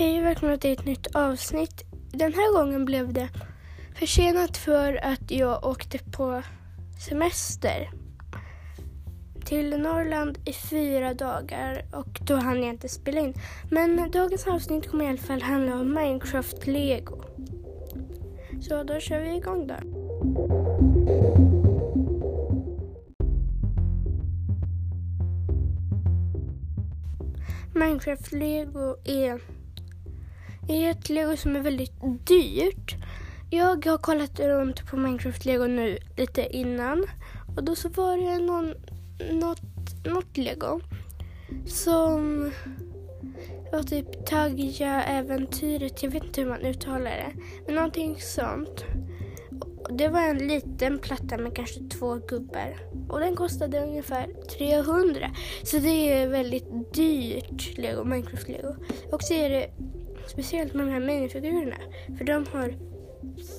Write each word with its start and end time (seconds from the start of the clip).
Hej 0.00 0.18
och 0.18 0.26
välkomna 0.26 0.56
till 0.56 0.72
ett 0.72 0.84
nytt 0.84 1.16
avsnitt. 1.16 1.84
Den 2.12 2.32
här 2.32 2.52
gången 2.58 2.84
blev 2.84 3.12
det 3.12 3.28
försenat 3.94 4.56
för 4.56 5.04
att 5.04 5.30
jag 5.30 5.66
åkte 5.66 5.98
på 5.98 6.42
semester 7.06 7.90
till 9.44 9.70
Norrland 9.70 10.38
i 10.44 10.52
fyra 10.52 11.14
dagar 11.14 11.84
och 11.92 12.20
då 12.20 12.36
hann 12.36 12.62
jag 12.62 12.68
inte 12.68 12.88
spela 12.88 13.20
in. 13.20 13.34
Men 13.70 14.10
dagens 14.10 14.46
avsnitt 14.46 14.90
kommer 14.90 15.04
i 15.04 15.08
alla 15.08 15.18
fall 15.18 15.42
handla 15.42 15.74
om 15.74 15.94
Minecraft 15.94 16.66
Lego. 16.66 17.22
Så 18.60 18.82
då 18.82 19.00
kör 19.00 19.20
vi 19.20 19.36
igång 19.36 19.66
då. 19.66 19.76
Minecraft 27.74 28.32
Lego 28.32 28.96
är, 29.04 29.32
är 29.34 29.59
ett 30.70 31.08
Lego 31.08 31.36
som 31.36 31.56
är 31.56 31.60
väldigt 31.60 32.26
dyrt. 32.26 32.94
Jag 33.50 33.86
har 33.86 33.98
kollat 33.98 34.40
runt 34.40 34.86
på 34.86 34.96
Minecraft 34.96 35.44
Lego 35.44 35.66
nu 35.66 35.98
lite 36.16 36.56
innan 36.56 37.04
och 37.56 37.64
då 37.64 37.76
så 37.76 37.88
var 37.88 38.16
det 38.16 38.38
någon, 38.38 38.74
något, 39.40 39.60
något 40.04 40.36
Lego 40.36 40.80
som 41.66 42.50
var 43.72 43.82
typ 43.82 44.26
Tagja-äventyret. 44.26 46.02
Jag 46.02 46.10
vet 46.10 46.24
inte 46.24 46.40
hur 46.40 46.48
man 46.48 46.60
uttalar 46.60 47.10
det. 47.10 47.32
Men 47.66 47.74
någonting 47.74 48.16
sånt. 48.20 48.84
Det 49.90 50.08
var 50.08 50.20
en 50.20 50.48
liten 50.48 50.98
platta 50.98 51.38
med 51.38 51.56
kanske 51.56 51.80
två 51.80 52.14
gubbar. 52.14 52.76
Och 53.08 53.20
den 53.20 53.36
kostade 53.36 53.80
ungefär 53.80 54.28
300. 54.58 55.30
Så 55.62 55.78
det 55.78 56.12
är 56.12 56.28
väldigt 56.28 56.94
dyrt 56.94 57.78
Lego, 57.78 58.04
Minecraft-lego. 58.04 58.76
Och 59.12 59.22
så 59.22 59.34
är 59.34 59.50
det 59.50 59.70
speciellt 60.30 60.74
med 60.74 60.86
de 60.86 60.92
här 60.92 61.00
minifigurerna. 61.00 61.76
För 62.18 62.24
de 62.24 62.46
har 62.46 62.74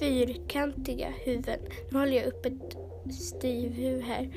fyrkantiga 0.00 1.08
huvuden. 1.24 1.58
Nu 1.90 1.98
håller 1.98 2.16
jag 2.16 2.26
upp 2.26 2.46
ett 2.46 2.76
Steve-huvud 3.12 4.02
här. 4.02 4.28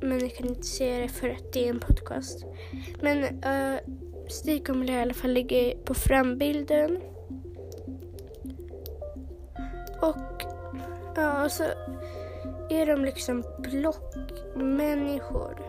Men 0.00 0.20
jag 0.20 0.34
kan 0.34 0.48
inte 0.48 0.62
se 0.62 1.00
det 1.00 1.08
för 1.08 1.28
att 1.28 1.52
det 1.52 1.64
är 1.64 1.70
en 1.70 1.80
podcast. 1.80 2.44
Men 3.02 3.24
eh, 3.24 3.74
uh, 3.74 3.80
Steve 4.28 4.64
kommer 4.64 4.90
i 4.90 5.00
alla 5.00 5.14
fall 5.14 5.32
ligga 5.32 5.76
på 5.84 5.94
frambilden. 5.94 6.98
Och 10.02 10.42
ja, 11.16 11.48
så 11.48 11.64
är 12.70 12.86
de 12.86 13.04
liksom 13.04 13.44
blockmänniskor. 13.58 15.60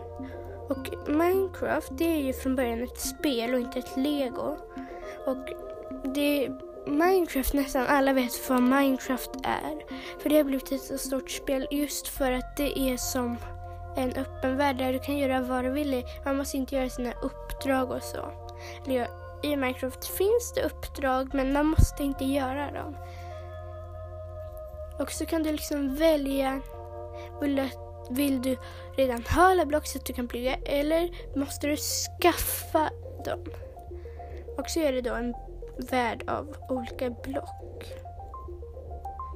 Och 0.68 1.08
Minecraft 1.08 1.98
det 1.98 2.04
är 2.04 2.22
ju 2.22 2.32
från 2.32 2.56
början 2.56 2.82
ett 2.82 3.00
spel 3.00 3.54
och 3.54 3.60
inte 3.60 3.78
ett 3.78 3.96
lego. 3.96 4.56
Och 5.26 5.71
det 6.04 6.50
Minecraft, 6.86 7.54
nästan 7.54 7.86
alla 7.86 8.12
vet 8.12 8.48
vad 8.50 8.62
Minecraft 8.62 9.30
är. 9.44 9.84
För 10.22 10.28
det 10.28 10.36
har 10.36 10.44
blivit 10.44 10.72
ett 10.72 10.82
så 10.82 10.98
stort 10.98 11.30
spel 11.30 11.66
just 11.70 12.08
för 12.08 12.32
att 12.32 12.56
det 12.56 12.78
är 12.78 12.96
som 12.96 13.36
en 13.96 14.12
öppen 14.12 14.56
värld 14.56 14.78
där 14.78 14.92
du 14.92 14.98
kan 14.98 15.18
göra 15.18 15.40
vad 15.40 15.64
du 15.64 15.70
vill. 15.70 16.04
Man 16.24 16.36
måste 16.36 16.56
inte 16.56 16.76
göra 16.76 16.88
sina 16.88 17.12
uppdrag 17.12 17.90
och 17.90 18.02
så. 18.02 18.32
Eller, 18.86 19.08
I 19.42 19.56
Minecraft 19.56 20.04
finns 20.04 20.52
det 20.54 20.62
uppdrag 20.62 21.34
men 21.34 21.52
man 21.52 21.66
måste 21.66 22.02
inte 22.02 22.24
göra 22.24 22.70
dem. 22.70 22.96
Och 24.98 25.12
så 25.12 25.26
kan 25.26 25.42
du 25.42 25.52
liksom 25.52 25.94
välja, 25.94 26.60
vill 27.40 27.56
du, 27.56 27.68
vill 28.10 28.42
du 28.42 28.56
redan 28.96 29.22
ha 29.22 29.42
alla 29.42 29.66
block 29.66 29.86
så 29.86 29.98
att 29.98 30.04
du 30.04 30.12
kan 30.12 30.26
bygga 30.26 30.54
eller 30.54 31.10
måste 31.38 31.66
du 31.66 31.76
skaffa 31.76 32.90
dem? 33.24 33.44
Och 34.58 34.70
så 34.70 34.80
är 34.80 34.92
det 34.92 35.00
då 35.00 35.14
en 35.14 35.34
värld 35.82 36.24
av 36.26 36.56
olika 36.68 37.10
block. 37.10 37.84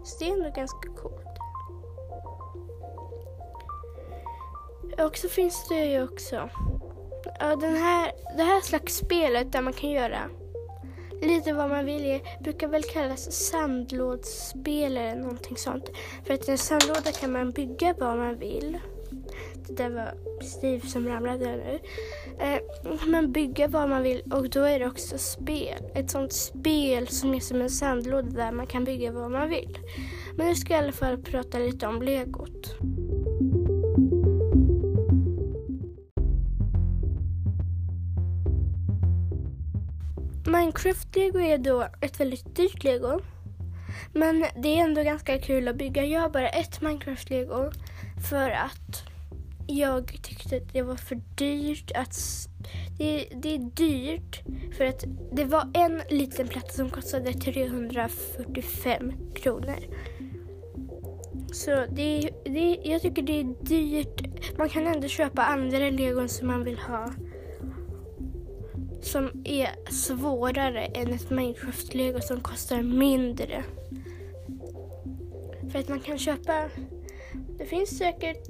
Så 0.05 0.19
det 0.19 0.31
är 0.31 0.33
ändå 0.33 0.51
ganska 0.51 0.89
coolt. 0.89 1.23
Och 4.99 5.17
så 5.17 5.29
finns 5.29 5.69
det 5.69 5.85
ju 5.85 6.03
också 6.03 6.49
ja, 7.41 7.57
den 7.57 7.77
här, 7.77 8.13
det 8.37 8.43
här 8.43 8.61
slags 8.61 8.97
spelet 8.97 9.53
där 9.53 9.61
man 9.61 9.73
kan 9.73 9.91
göra 9.91 10.31
lite 11.23 11.53
vad 11.53 11.71
man 11.71 11.85
vill. 11.85 12.03
Det 12.03 12.23
brukar 12.41 12.69
väl 12.69 12.83
kallas 12.83 13.33
sandlådsspel 13.33 14.97
eller 14.97 15.17
någonting 15.17 15.57
sånt. 15.57 15.91
För 16.25 16.35
att 16.35 16.49
i 16.49 16.51
en 16.51 16.59
sandlåda 16.59 17.13
kan 17.21 17.33
man 17.33 17.51
bygga 17.51 17.95
vad 17.99 18.17
man 18.17 18.39
vill. 18.39 18.79
Det 19.55 19.73
där 19.73 19.91
var 19.91 20.15
Steve 20.43 20.87
som 20.87 21.09
ramlade 21.09 21.57
nu. 21.57 21.79
Eh, 22.41 22.59
man 23.07 23.33
bygger 23.33 23.69
vad 23.69 23.89
man 23.89 24.03
vill 24.03 24.33
och 24.33 24.51
då 24.51 24.63
är 24.63 24.79
det 24.79 24.87
också 24.87 25.19
spel. 25.19 25.83
Ett 25.95 26.11
sånt 26.11 26.33
spel 26.33 27.09
som 27.09 27.35
är 27.35 27.41
som 27.41 27.61
en 27.61 27.71
sandlåda 27.71 28.31
där 28.31 28.53
man 28.53 28.67
kan 28.67 28.85
bygga 28.85 29.13
vad 29.13 29.31
man 29.31 29.49
vill. 29.49 29.79
Men 30.37 30.47
nu 30.47 30.55
ska 30.55 30.73
jag 30.73 30.83
i 30.83 30.85
alla 30.85 30.93
fall 30.93 31.19
prata 31.19 31.59
lite 31.59 31.87
om 31.87 32.03
legot. 32.03 32.77
Minecraft-lego 40.47 41.41
är 41.41 41.59
då 41.59 41.89
ett 42.01 42.21
väldigt 42.21 42.57
dyrt 42.57 42.85
lego. 42.85 43.21
Men 44.13 44.47
det 44.63 44.79
är 44.79 44.85
ändå 44.85 45.03
ganska 45.03 45.39
kul 45.39 45.69
att 45.69 45.77
bygga. 45.77 46.05
Jag 46.05 46.21
har 46.21 46.31
bara 46.31 46.49
ett 46.49 46.81
Minecraft-lego 46.81 47.73
för 48.31 48.51
att 48.51 49.16
jag 49.67 50.23
tyckte 50.23 50.57
att 50.57 50.73
det 50.73 50.83
var 50.83 50.97
för 50.97 51.21
dyrt 51.35 51.93
att... 51.95 52.17
Det, 52.99 53.29
det 53.35 53.55
är 53.55 53.59
dyrt 53.59 54.43
för 54.77 54.85
att 54.85 55.05
det 55.33 55.45
var 55.45 55.71
en 55.75 56.03
liten 56.11 56.49
platta 56.49 56.69
som 56.69 56.91
kostade 56.91 57.33
345 57.33 59.13
kronor. 59.35 59.79
Så 61.53 61.71
det, 61.71 62.31
det, 62.45 62.79
jag 62.85 63.03
tycker 63.03 63.23
det 63.23 63.41
är 63.41 63.65
dyrt. 63.65 64.23
Man 64.59 64.69
kan 64.69 64.87
ändå 64.87 65.09
köpa 65.09 65.45
andra 65.45 65.91
legon 65.91 66.29
som 66.29 66.49
man 66.49 66.65
vill 66.65 66.79
ha 66.79 67.13
som 69.07 69.31
är 69.45 69.93
svårare 69.93 70.85
än 70.85 71.13
ett 71.13 71.31
Minecraft-lego 71.31 72.21
som 72.21 72.41
kostar 72.41 72.83
mindre. 72.83 73.65
För 75.73 75.79
att 75.79 75.89
man 75.89 76.01
kan 76.01 76.19
köpa... 76.19 76.69
Det 77.59 77.67
finns 77.67 77.99
säkert 77.99 78.49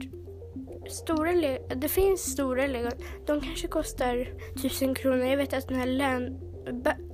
stora 0.88 1.32
lego. 1.32 1.74
Det 1.76 1.88
finns 1.88 2.32
stora 2.32 2.66
lego. 2.66 2.90
De 3.26 3.40
kanske 3.40 3.68
kostar 3.68 4.28
tusen 4.62 4.94
kronor. 4.94 5.26
Jag 5.26 5.36
vet 5.36 5.52
att 5.52 5.68
den 5.68 5.78
här 5.78 5.86
land... 5.86 6.40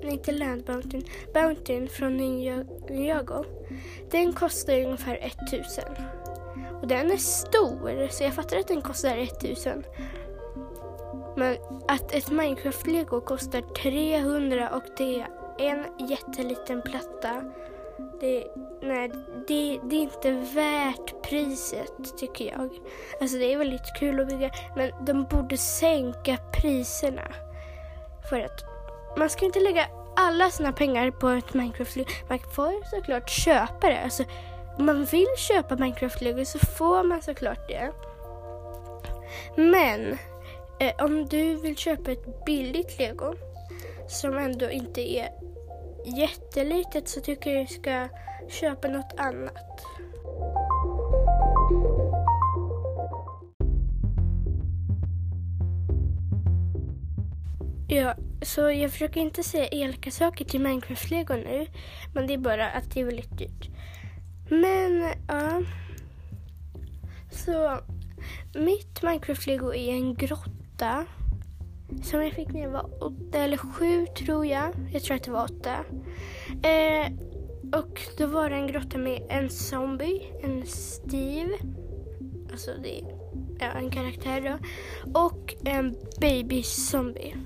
Inte 0.03 0.33
Land 0.33 0.65
Bountyn, 0.65 1.05
Bountyn 1.34 1.88
från 1.88 2.16
Ninjago. 2.16 3.44
Den 4.10 4.33
kostar 4.33 4.81
ungefär 4.81 5.15
1000. 5.15 5.84
Och 6.83 6.88
den 6.88 7.10
är 7.10 7.16
stor, 7.16 8.09
så 8.09 8.25
jag 8.25 8.34
fattar 8.34 8.56
att 8.56 8.69
den 8.69 8.83
kostar 8.83 9.16
1000. 9.19 9.84
Men 11.37 11.56
att 11.89 12.15
ett 12.15 12.31
Minecraft-lego 12.31 13.21
kostar 13.21 13.60
300 13.60 14.71
och 14.71 14.83
det 14.97 15.21
är 15.21 15.28
en 15.59 16.09
jätteliten 16.09 16.83
platta. 16.83 17.43
Det, 18.21 18.44
nej, 18.83 19.10
det, 19.48 19.80
det, 19.82 19.97
är 19.97 20.00
inte 20.00 20.32
värt 20.32 21.22
priset 21.22 22.19
tycker 22.19 22.44
jag. 22.44 22.70
Alltså 23.20 23.36
det 23.36 23.53
är 23.53 23.58
väldigt 23.58 23.94
kul 23.98 24.20
att 24.20 24.28
bygga 24.28 24.50
men 24.76 25.04
de 25.04 25.25
borde 25.25 25.56
sänka 25.56 26.36
priserna. 26.53 27.34
För 28.30 28.41
att 28.41 28.64
man 29.19 29.30
ska 29.30 29.44
inte 29.44 29.60
lägga 29.60 29.86
alla 30.16 30.50
sina 30.50 30.72
pengar 30.72 31.10
på 31.10 31.28
ett 31.28 31.54
Minecraft-lego. 31.54 32.10
Man 32.28 32.38
får 32.38 32.97
såklart 32.97 33.30
köpa 33.30 33.88
det. 33.88 34.00
Alltså, 34.00 34.25
om 34.78 34.86
man 34.86 35.04
vill 35.04 35.36
köpa 35.38 35.76
Minecraft-lego 35.76 36.44
så 36.44 36.59
får 36.59 37.04
man 37.04 37.22
såklart 37.22 37.69
det. 37.69 37.92
Men 39.56 40.19
Eh, 40.82 41.04
om 41.04 41.26
du 41.28 41.54
vill 41.54 41.76
köpa 41.76 42.12
ett 42.12 42.44
billigt 42.44 42.98
lego 42.98 43.34
som 44.09 44.39
ändå 44.39 44.71
inte 44.71 45.00
är 45.00 45.28
jättelitet 46.04 47.09
så 47.09 47.21
tycker 47.21 47.50
jag 47.50 47.66
du 47.66 47.74
ska 47.74 48.09
köpa 48.53 48.89
något 48.89 49.13
annat. 49.16 49.87
Ja, 57.89 58.15
så 58.43 58.71
jag 58.71 58.91
försöker 58.91 59.21
inte 59.21 59.43
säga 59.43 59.69
elaka 59.69 60.10
saker 60.10 60.45
till 60.45 60.60
Minecraft-lego 60.60 61.37
nu, 61.37 61.66
men 62.15 62.27
det 62.27 62.34
är 62.34 62.39
bara 62.39 62.71
att 62.71 62.95
det 62.95 63.01
är 63.01 63.04
väldigt 63.04 63.39
dyrt. 63.39 63.69
Men, 64.49 65.13
ja. 65.28 65.63
Så, 67.31 67.78
mitt 68.54 69.03
Minecraft-lego 69.03 69.75
är 69.75 69.93
en 69.93 70.15
grotta. 70.15 71.04
Som 72.03 72.22
jag 72.22 72.33
fick 72.33 72.49
när 72.49 72.63
jag 72.63 72.71
var 72.71 73.04
åtta 73.04 73.39
eller 73.39 73.57
sju 73.57 74.07
tror 74.07 74.47
jag. 74.47 74.72
Jag 74.93 75.03
tror 75.03 75.16
att 75.16 75.25
det 75.25 75.31
var 75.31 75.45
åtta. 75.45 75.77
Eh, 76.63 77.13
och 77.72 78.01
då 78.19 78.27
var 78.27 78.51
det 78.51 78.57
en 78.57 78.66
grotta 78.66 78.98
med 78.98 79.22
en 79.28 79.51
zombie, 79.51 80.22
en 80.42 80.66
Steve. 80.66 81.59
Alltså 82.51 82.71
det 82.83 82.98
är 82.98 83.04
ja, 83.59 83.66
en 83.66 83.91
karaktär 83.91 84.41
då. 84.41 84.59
Och 85.21 85.54
en 85.65 85.97
baby 86.21 86.63
zombie. 86.63 87.36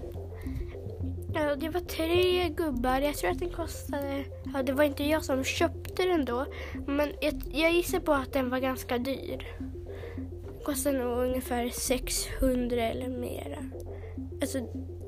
Ja, 1.34 1.56
det 1.56 1.68
var 1.68 1.80
tre 1.80 2.48
gubbar. 2.48 3.00
Jag 3.00 3.14
tror 3.14 3.30
att 3.30 3.38
den 3.38 3.50
kostade... 3.50 4.24
Ja, 4.54 4.62
det 4.62 4.72
var 4.72 4.84
inte 4.84 5.04
jag 5.04 5.24
som 5.24 5.44
köpte 5.44 6.02
den 6.02 6.24
då. 6.24 6.46
Men 6.86 7.12
jag, 7.20 7.34
jag 7.52 7.72
gissar 7.72 8.00
på 8.00 8.12
att 8.12 8.32
den 8.32 8.50
var 8.50 8.58
ganska 8.58 8.98
dyr. 8.98 9.56
Den 10.46 10.64
kostade 10.64 10.98
nog 10.98 11.18
ungefär 11.18 11.68
600 11.68 12.82
eller 12.82 13.08
mera. 13.08 13.58
Alltså 14.40 14.58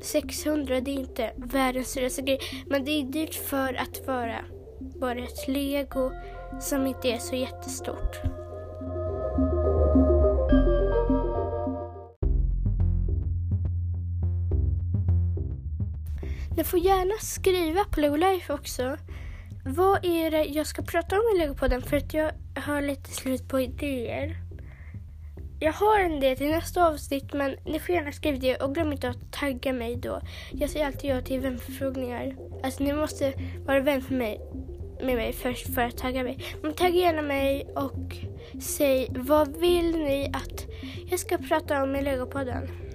600 0.00 0.80
det 0.80 0.90
är 0.90 0.98
inte 0.98 1.32
världens 1.36 1.94
dyraste 1.94 2.22
grej. 2.22 2.40
Men 2.66 2.84
det 2.84 2.90
är 2.90 3.04
dyrt 3.04 3.34
för 3.34 3.74
att 3.74 4.06
vara 4.06 4.38
bara 4.80 5.18
ett 5.18 5.48
lego 5.48 6.12
som 6.60 6.86
inte 6.86 7.08
är 7.08 7.18
så 7.18 7.34
jättestort. 7.36 8.20
Ni 16.56 16.64
får 16.64 16.78
gärna 16.78 17.14
skriva 17.20 17.84
på 17.84 18.00
Lego 18.00 18.16
Life 18.16 18.52
också. 18.52 18.96
Vad 19.64 20.04
är 20.04 20.30
det 20.30 20.44
jag 20.44 20.66
ska 20.66 20.82
prata 20.82 21.16
om 21.16 21.22
i 21.36 21.38
Legopodden? 21.38 21.82
För 21.82 21.96
att 21.96 22.14
jag 22.14 22.32
har 22.56 22.82
lite 22.82 23.10
slut 23.10 23.48
på 23.48 23.60
idéer. 23.60 24.47
Jag 25.60 25.72
har 25.72 26.00
en 26.00 26.20
del 26.20 26.36
till 26.36 26.50
nästa 26.50 26.86
avsnitt 26.88 27.32
men 27.32 27.56
ni 27.64 27.80
får 27.80 27.94
gärna 27.94 28.12
skriva 28.12 28.38
det 28.38 28.56
och 28.56 28.74
glöm 28.74 28.92
inte 28.92 29.08
att 29.08 29.32
tagga 29.32 29.72
mig 29.72 29.96
då. 29.96 30.20
Jag 30.52 30.70
säger 30.70 30.86
alltid 30.86 31.10
ja 31.10 31.20
till 31.20 31.40
vänförfrågningar. 31.40 32.36
Alltså 32.62 32.82
ni 32.82 32.92
måste 32.92 33.32
vara 33.66 33.80
vän 33.80 34.02
för 34.02 34.14
mig, 34.14 34.40
med 35.02 35.16
mig 35.16 35.32
först 35.32 35.74
för 35.74 35.82
att 35.82 35.96
tagga 35.96 36.22
mig. 36.22 36.38
Men 36.62 36.72
tagga 36.72 36.94
gärna 36.94 37.22
mig 37.22 37.70
och 37.76 38.16
säg 38.62 39.08
vad 39.10 39.56
vill 39.56 39.98
ni 39.98 40.30
att 40.32 40.66
jag 41.10 41.20
ska 41.20 41.38
prata 41.38 41.82
om 41.82 41.96
i 41.96 42.02
Legopodden? 42.02 42.87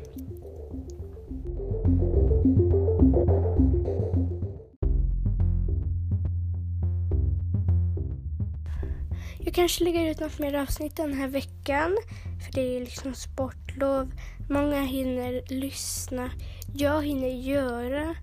Jag 9.54 9.56
kanske 9.56 9.84
lägger 9.84 10.12
ut 10.12 10.20
något 10.20 10.40
mer 10.40 10.54
avsnitt 10.54 10.96
den 10.96 11.14
här 11.14 11.28
veckan. 11.28 11.98
För 12.46 12.54
det 12.54 12.78
är 12.78 12.80
liksom 12.80 13.14
sportlov. 13.14 14.12
Många 14.50 14.82
hinner 14.82 15.44
lyssna. 15.48 16.30
Jag 16.76 17.06
hinner 17.06 17.28
göra. 17.28 18.16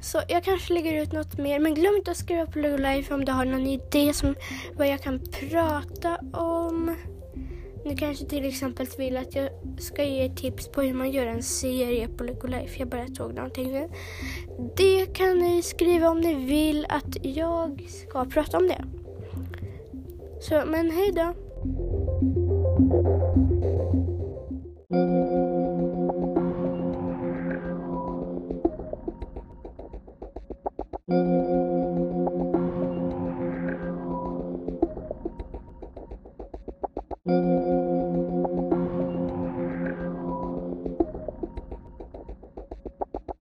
Så 0.00 0.22
jag 0.28 0.44
kanske 0.44 0.74
lägger 0.74 1.02
ut 1.02 1.12
något 1.12 1.38
mer. 1.38 1.58
Men 1.58 1.74
glöm 1.74 1.96
inte 1.96 2.10
att 2.10 2.16
skriva 2.16 2.46
på 2.46 2.58
Lego 2.58 2.76
Life 2.76 3.14
om 3.14 3.24
du 3.24 3.32
har 3.32 3.44
någon 3.44 3.66
idé 3.66 4.12
som 4.12 4.34
vad 4.74 4.88
jag 4.88 5.02
kan 5.02 5.20
prata 5.50 6.16
om. 6.32 6.96
Ni 7.84 7.96
kanske 7.96 8.24
till 8.24 8.44
exempel 8.44 8.86
vill 8.98 9.16
att 9.16 9.34
jag 9.34 9.50
ska 9.78 10.04
ge 10.04 10.28
tips 10.28 10.68
på 10.68 10.82
hur 10.82 10.94
man 10.94 11.10
gör 11.10 11.26
en 11.26 11.42
serie 11.42 12.08
på 12.08 12.24
Lego 12.24 12.46
Life. 12.46 12.78
Jag 12.78 12.88
bara 12.88 13.08
tog 13.08 13.34
någonting 13.34 13.72
nu. 13.72 13.88
Det 14.76 15.06
kan 15.06 15.38
ni 15.38 15.62
skriva 15.62 16.08
om 16.08 16.20
ni 16.20 16.34
vill 16.34 16.86
att 16.88 17.24
jag 17.24 17.86
ska 17.88 18.24
prata 18.24 18.56
om 18.56 18.68
det. 18.68 18.84
سوء 20.40 20.64
من 20.64 20.90
هيدا. 20.90 21.34